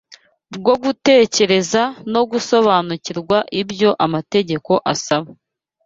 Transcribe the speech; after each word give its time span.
bwo 0.55 0.73
gutekereza 0.83 1.81
no 2.13 2.21
gusobanukirwa 2.31 3.37
ibyo 3.61 3.89
amategeko 4.05 4.71
asaba 4.93 5.29